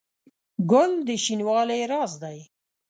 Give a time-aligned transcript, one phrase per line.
[0.71, 2.37] ګل د شینوالي راز دی.